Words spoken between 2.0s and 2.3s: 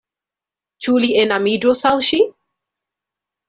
ŝi?